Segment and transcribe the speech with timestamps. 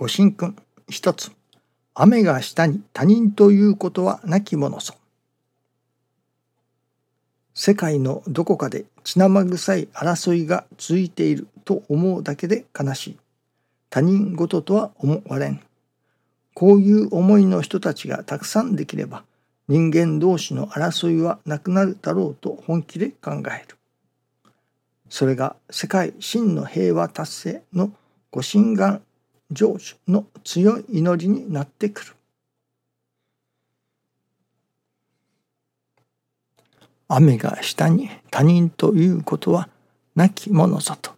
[0.00, 0.56] ご神君
[0.88, 1.30] 一つ
[1.92, 4.94] 雨が下に他人ということはなきものぞ
[7.52, 13.16] 世界のどこかで血生臭い争いが続いていると思うだけで悲しい。
[13.90, 15.60] 他人事とは思われん。
[16.54, 19.24] こういう思いの人たちがたくさんできれば
[19.68, 23.76] 人間同士の争いはなくなるだろうと本気で考える。
[25.10, 27.92] それが世界真の平和達成の
[28.30, 29.02] ご神願
[29.52, 32.14] 成就の強い祈りになってくる。
[37.08, 39.68] 雨が下に他人ということは
[40.14, 41.12] なきものぞと。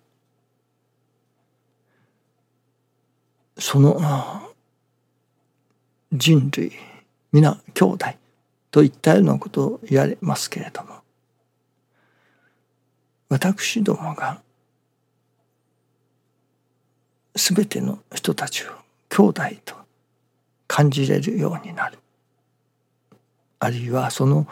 [3.58, 4.00] その
[6.12, 6.72] 人類
[7.30, 8.06] 皆兄弟
[8.70, 10.96] といったようなことを言われますけれども
[13.28, 14.42] 私どもが
[17.34, 18.70] 全ての人たちを
[19.08, 19.74] 兄弟と
[20.66, 21.98] 感じれるようになる
[23.58, 24.46] あるいはその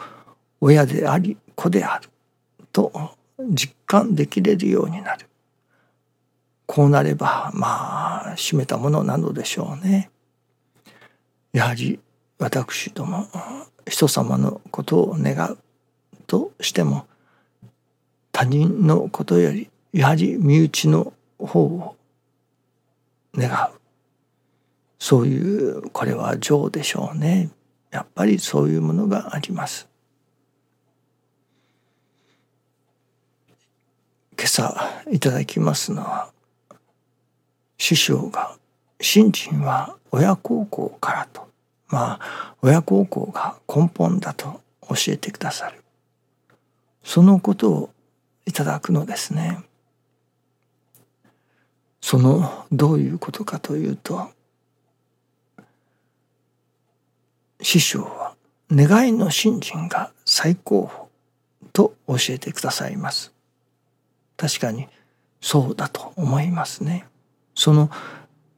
[0.59, 2.09] 親であり子である
[2.71, 2.91] と
[3.49, 5.27] 実感できれるようになる
[6.65, 10.09] こうなればまあ締めたものなのでしょうね。
[11.51, 11.99] やはり
[12.39, 13.27] 私ども
[13.87, 15.57] 人様のことを願う
[16.27, 17.05] としても
[18.31, 21.95] 他人のことよりやはり身内の方を
[23.35, 23.81] 願う。
[24.99, 27.49] そういうこれは情でしょうね。
[27.91, 29.87] やっぱりそういうものがあります。
[34.37, 36.31] 今朝いただきますのは
[37.77, 38.57] 師匠が
[38.99, 41.47] 「信心は親孝行から」と。
[41.87, 45.83] まあ親孝行が根本だと教えてくださる。
[47.03, 47.93] そのことを
[48.45, 49.63] いただくのですね。
[52.11, 54.31] そのどういうことかというと
[57.61, 58.35] 師匠は
[58.69, 60.91] 願いの信心が最高
[61.61, 63.31] 峰と教えてくださいます。
[64.35, 64.89] 確かに
[65.39, 67.05] そうだと思いますね。
[67.55, 67.89] その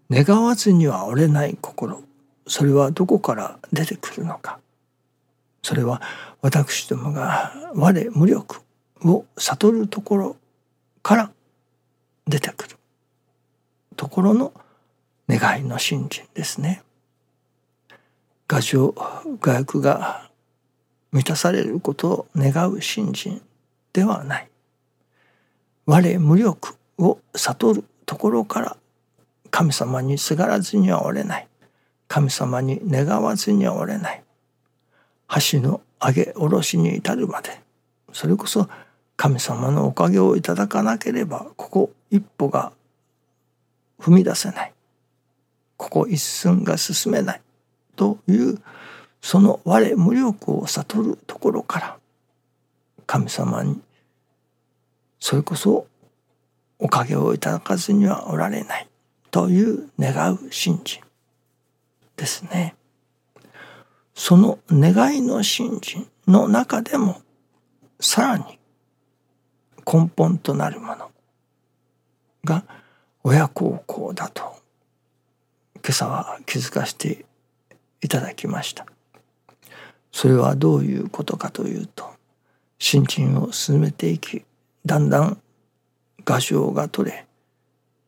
[0.09, 2.01] 願わずには折れない心
[2.47, 4.59] それはどこから出てくるのか
[5.61, 6.01] それは
[6.41, 8.61] 私どもが我無力
[9.03, 10.37] を悟るところ
[11.03, 11.31] から
[12.25, 12.77] 出てくる
[13.93, 14.53] ところの
[15.29, 16.83] 願いの信心ですね。
[18.47, 18.93] 画情
[19.39, 20.29] 画欲が
[21.11, 23.41] 満たされることを願う信心
[23.93, 24.49] ではない。
[25.85, 28.77] 我無力を悟るところから
[29.51, 31.47] 神様にすがらずにはおれない。
[32.07, 34.23] 神様に願わずにはおれない。
[35.51, 37.61] 橋の上げ下ろしに至るまで
[38.11, 38.67] それこそ
[39.15, 42.73] 神様のおかげをいただかなければここ一歩が
[43.99, 44.73] 踏み出せない。
[45.77, 47.41] ここ一寸が進めない。
[47.95, 48.59] という
[49.21, 51.97] その我無力を悟るところから
[53.05, 53.79] 神様に
[55.19, 55.87] それこそ
[56.79, 58.87] おかげをいただかずにはおられない。
[59.31, 61.01] という願う信心
[62.17, 62.75] ですね。
[64.13, 67.21] その願いの信心の中でも
[67.99, 68.59] さらに
[69.91, 71.09] 根本となるもの
[72.43, 72.63] が
[73.25, 74.41] 親孝行だと
[75.75, 77.25] 今朝は気づかせて
[78.01, 78.85] いただきました。
[80.11, 82.11] それはどういうことかというと
[82.79, 84.43] 新陳を進めていき
[84.85, 85.41] だんだん
[86.25, 87.25] 画像が取れ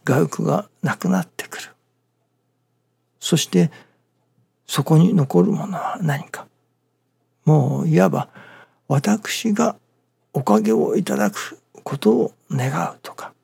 [0.03, 1.69] 画欲がなくなってくる。
[3.21, 3.71] そして
[4.67, 6.45] そこに残るものは何か。
[7.45, 8.27] もういわば
[8.89, 9.77] 私が
[10.33, 13.34] おかげをいただくことを願うとか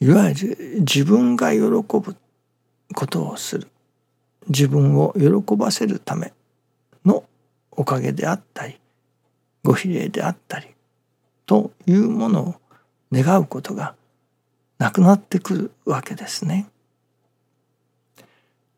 [0.00, 2.16] いわゆる自分が喜ぶ
[2.94, 3.68] ことをする。
[4.48, 6.32] 自分を喜ばせるため
[7.04, 7.24] の
[7.70, 8.80] おかげであったり
[9.62, 10.68] ご比例であったり
[11.44, 12.54] というものを
[13.12, 13.94] 願うことが
[14.78, 16.66] なくなってくるわけですね。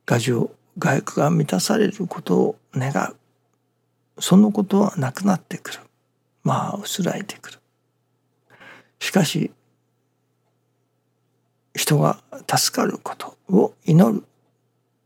[0.06, 3.16] 画情外欲が満たされることを願う。
[4.20, 5.78] そのことはなくなってくる。
[6.42, 7.58] まあ薄らいでくる。
[8.98, 9.50] しかし
[11.74, 14.24] 人が助かることを祈る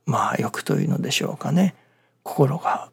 [0.06, 1.74] まあ欲というのでしょうかね。
[2.22, 2.90] 心が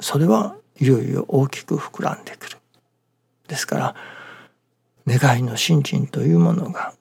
[0.00, 2.58] それはいよいよ大きく膨らんでくる。
[3.48, 3.94] ですから
[5.06, 6.94] 願いの信心というものが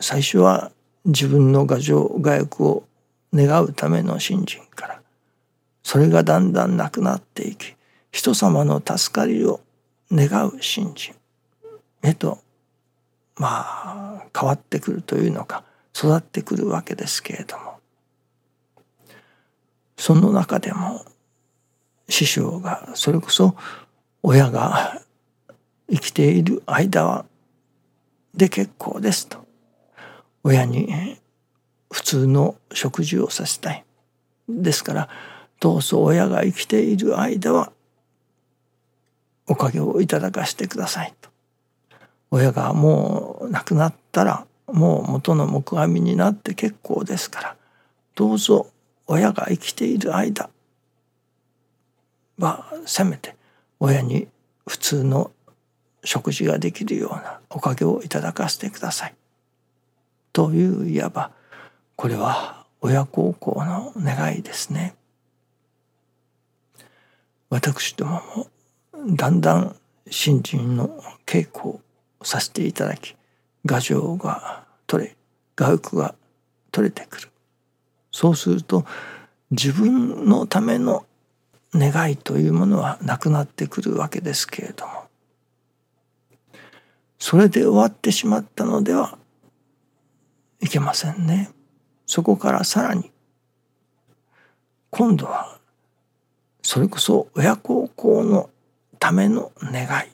[0.00, 0.72] 最初は
[1.04, 2.84] 自分の牙城外欲を
[3.32, 5.00] 願うための信心から
[5.82, 7.74] それがだんだんなくなっていき
[8.10, 9.60] 人様の助かりを
[10.10, 11.14] 願う信心
[12.02, 12.38] へと
[13.36, 15.64] まあ変わってくるというのか
[15.94, 17.72] 育ってくるわけですけれども。
[19.96, 21.04] その中でも
[22.08, 23.54] 師匠がそれこそ
[24.22, 25.00] 親が
[25.88, 27.24] 生きている間は
[28.34, 29.46] で結構ですと。
[30.44, 31.18] 親に
[31.92, 33.84] 普通の食事をさせたい。
[34.48, 35.08] ですから
[35.60, 37.72] どうぞ親が生きている間は
[39.46, 41.31] おかげをいただかせてくださいと。
[42.34, 47.56] 親がもう亡くなったらもう元の木阿弥になって結構ですから
[48.14, 48.68] どうぞ
[49.06, 50.48] 親が生きている間
[52.38, 53.36] はせめて
[53.78, 54.28] 親に
[54.66, 55.30] 普通の
[56.04, 59.14] 食事ができるようなおかげをいただかせてください。
[60.32, 61.32] といういわば
[61.96, 64.94] これは親孝行の願いですね。
[67.50, 68.46] 私どもも
[69.14, 69.76] だんだん
[70.10, 71.80] 新人の稽古を
[72.24, 73.16] させていただき
[73.68, 75.16] 牙城が取れ
[75.56, 76.14] 画服が
[76.70, 77.28] 取れてくる
[78.10, 78.84] そうすると
[79.50, 81.06] 自分のための
[81.74, 85.04] 願いというものはなくなってくるわけですけれども
[87.18, 89.16] それで終わってしまったのでは
[90.60, 91.50] いけませんね。
[92.06, 93.10] そこからさらに
[94.90, 95.58] 今度は
[96.62, 98.50] それこそ親孝行の
[98.98, 100.10] ための願い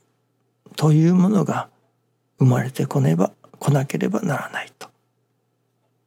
[0.77, 1.69] というものが
[2.39, 4.89] 生まれてこねば来なければならないと。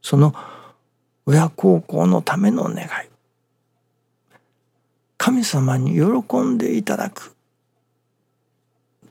[0.02, 0.34] その
[1.26, 2.88] 親孝行のための願い。
[5.18, 7.36] 神様に喜んでいただく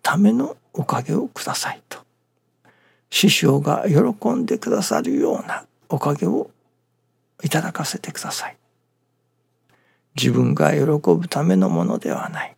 [0.02, 1.98] ためのおかげをくださいと。
[3.10, 6.50] 師匠が喜んでくださるようなおかげを
[7.42, 8.56] いただかせてください。
[10.16, 12.56] 自分が喜ぶためのものではない。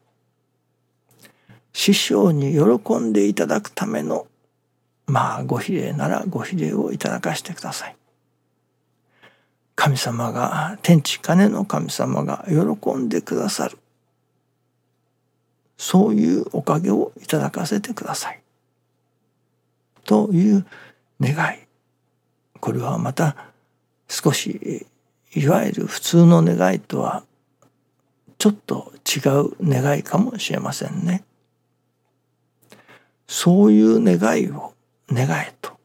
[1.73, 4.27] 師匠に喜んでいただくための
[5.13, 7.97] まあご比例ならご比例をいただかせてください。
[9.75, 13.77] 神様が天地金の神様が喜んでくださる。
[15.77, 18.41] そういうおかげをいただかせてください。
[20.07, 20.65] という
[21.21, 21.59] 願い。
[22.59, 23.37] これはまた
[24.09, 24.87] 少し
[25.35, 27.23] いわゆる普通の願いとは
[28.39, 31.23] ちょっと違う願いかもしれませんね。
[33.29, 34.72] そういう願いを
[35.13, 35.79] 願えと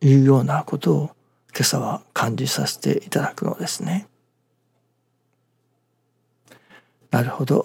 [0.00, 1.10] いうようなことを
[1.52, 4.06] 今朝は感じさせていただくのですね。
[7.10, 7.64] なるほど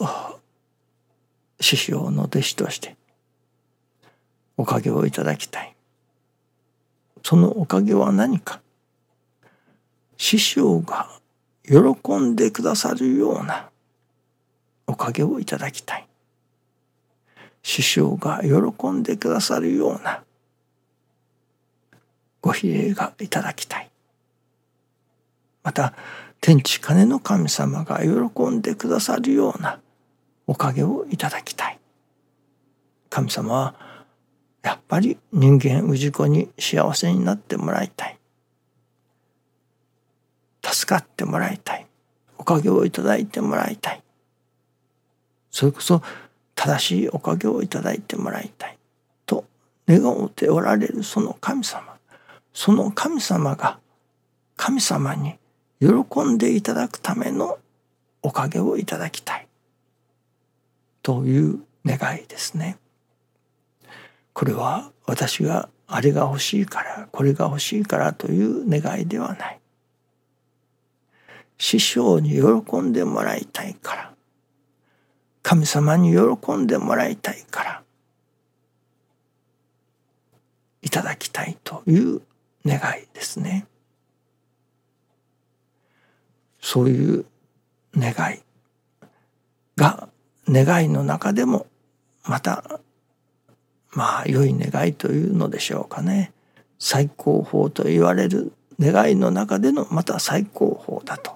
[1.60, 2.96] 師匠の弟子として
[4.58, 5.76] おかげをいただきたい。
[7.24, 8.62] そのおかげは何か
[10.18, 11.10] 師匠が
[11.64, 13.70] 喜んでくださるような
[14.88, 16.08] おかげをいただきたい。
[17.66, 20.24] 師匠が喜んでくださるような
[22.40, 23.90] ご比例がいただきたい。
[25.64, 25.96] また
[26.42, 29.80] 天地金の神様が喜んでくださるような
[30.46, 31.80] おかげをいただきたい。
[33.10, 33.76] 神様は
[34.62, 38.20] やっぱり人間氏子に幸せになってもらいたい。
[40.64, 41.88] 助かってもらいたい。
[42.38, 44.04] おかげをいただいてもらいたい。
[45.50, 46.04] それこそ
[46.56, 48.78] 正しいおかげをいただいてもらいたい
[49.26, 49.46] と
[49.88, 51.96] 願うておられるその神様
[52.54, 53.80] その神様が
[54.56, 55.36] 神様に
[55.82, 55.88] 喜
[56.24, 57.60] んでいただくための
[58.24, 59.48] おかげをいただきたい
[61.04, 62.78] という願いですね。
[64.34, 69.60] これは私があれが欲しいからこれが欲しいからという願いではない。
[71.58, 74.14] 師匠に喜んでもらいたいから
[75.46, 77.84] 神様に喜んでもらいたいから
[80.82, 82.22] いただきたいという
[82.66, 83.68] 願いですね。
[86.60, 87.26] そういう
[87.96, 88.40] 願い
[89.78, 90.10] が
[90.50, 91.68] 願いの中でも
[92.24, 92.80] また
[93.92, 96.34] まあ良い願いというのでしょうかね
[96.80, 101.35] 最高峰と言われる願いの中でのまた最高峰だと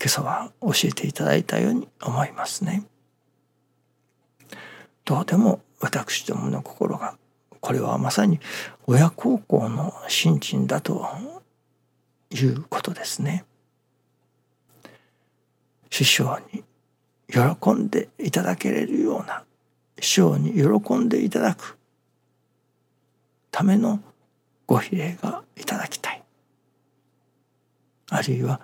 [0.00, 2.84] 今朝は教えていただいたように思いますね。
[5.04, 7.16] どうでも私どもの心が
[7.60, 8.38] これはまさに
[8.86, 11.04] 親孝行の信心だと
[12.30, 13.44] いうことですね。
[15.90, 16.62] 師匠に
[17.28, 19.44] 喜んでいただけれるような
[20.00, 21.76] 師匠に喜んでいただく
[23.50, 24.00] ための
[24.66, 26.07] ご比例がいただきたい。
[28.10, 28.60] あるいは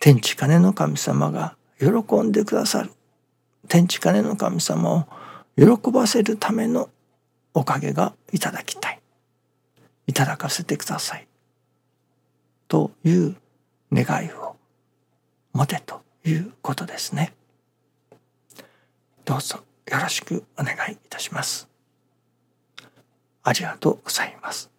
[0.00, 1.88] 天地金の神様が喜
[2.20, 2.90] んでくださる
[3.68, 5.06] 天地金の神様を
[5.56, 6.88] 喜ばせるための
[7.54, 9.00] おかげがいただきたい
[10.06, 11.26] いただかせてください
[12.66, 13.36] という
[13.92, 14.56] 願いを
[15.52, 17.32] 持てということですね。
[19.24, 21.68] どうぞよろしくお願いいたします。
[23.42, 24.70] ありがとうございます。